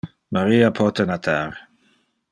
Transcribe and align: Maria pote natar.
Maria 0.37 0.71
pote 0.79 1.05
natar. 1.11 1.55